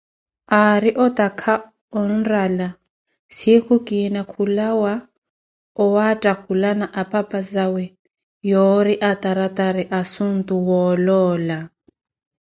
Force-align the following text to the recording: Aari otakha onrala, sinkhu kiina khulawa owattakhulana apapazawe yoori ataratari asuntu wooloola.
Aari 0.59 0.91
otakha 1.05 1.53
onrala, 2.01 2.67
sinkhu 3.37 3.75
kiina 3.87 4.21
khulawa 4.31 4.93
owattakhulana 5.83 6.85
apapazawe 7.01 7.83
yoori 8.49 8.95
ataratari 9.11 9.83
asuntu 10.01 10.53
wooloola. 10.67 11.57